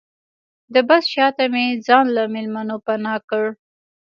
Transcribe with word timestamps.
د 0.73 0.75
بس 0.87 1.03
شاته 1.13 1.45
مې 1.53 1.65
ځان 1.87 2.05
له 2.17 2.23
مېلمنو 2.33 2.75
پناه 2.85 3.19
کړ. 3.29 3.45